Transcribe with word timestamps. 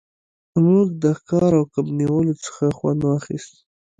موږ 0.63 0.87
د 1.03 1.03
ښکار 1.17 1.51
او 1.59 1.63
کب 1.73 1.85
نیولو 1.99 2.33
څخه 2.45 2.65
خوند 2.77 3.01
واخیست 3.03 3.53